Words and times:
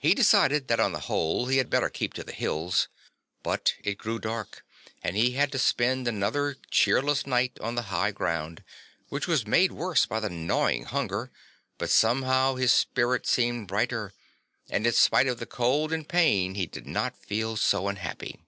He 0.00 0.14
decided 0.16 0.66
that 0.66 0.80
on 0.80 0.90
the 0.90 0.98
whole 1.06 1.46
he 1.46 1.58
had 1.58 1.70
better 1.70 1.88
keep 1.88 2.12
to 2.14 2.24
the 2.24 2.32
hills, 2.32 2.88
but 3.44 3.74
it 3.84 3.96
grew 3.96 4.18
dark 4.18 4.64
and 5.00 5.14
he 5.14 5.34
had 5.34 5.52
to 5.52 5.60
spend 5.60 6.08
another 6.08 6.56
cheerless 6.72 7.24
night 7.24 7.56
on 7.60 7.76
the 7.76 7.82
high 7.94 8.10
ground, 8.10 8.64
which 9.10 9.28
was 9.28 9.46
made 9.46 9.70
worse 9.70 10.06
by 10.06 10.18
the 10.18 10.28
gnawing 10.28 10.86
hunger; 10.86 11.30
but 11.78 11.88
somehow 11.92 12.56
his 12.56 12.74
spirit 12.74 13.24
seemed 13.24 13.68
brighter, 13.68 14.12
and 14.68 14.88
in 14.88 14.92
spite 14.92 15.28
of 15.28 15.38
the 15.38 15.46
cold 15.46 15.92
and 15.92 16.08
pain 16.08 16.56
he 16.56 16.66
did 16.66 16.88
not 16.88 17.16
feel 17.16 17.56
so 17.56 17.86
unhappy. 17.86 18.40